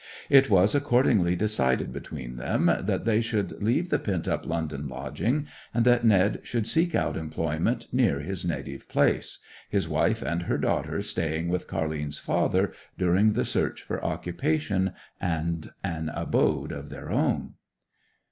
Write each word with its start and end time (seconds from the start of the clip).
It 0.31 0.49
was 0.49 0.73
accordingly 0.73 1.35
decided 1.35 1.93
between 1.93 2.37
them 2.37 2.65
that 2.65 3.05
they 3.05 3.21
should 3.21 3.61
leave 3.61 3.91
the 3.91 3.99
pent 3.99 4.27
up 4.27 4.47
London 4.47 4.87
lodging, 4.89 5.45
and 5.75 5.85
that 5.85 6.03
Ned 6.03 6.39
should 6.41 6.65
seek 6.65 6.95
out 6.95 7.15
employment 7.15 7.85
near 7.91 8.19
his 8.19 8.43
native 8.43 8.89
place, 8.89 9.37
his 9.69 9.87
wife 9.87 10.23
and 10.23 10.41
her 10.41 10.57
daughter 10.57 11.03
staying 11.03 11.49
with 11.49 11.67
Car'line's 11.67 12.17
father 12.17 12.73
during 12.97 13.33
the 13.33 13.45
search 13.45 13.83
for 13.83 14.03
occupation 14.03 14.93
and 15.19 15.69
an 15.83 16.09
abode 16.15 16.71
of 16.71 16.89
their 16.89 17.11
own. 17.11 17.53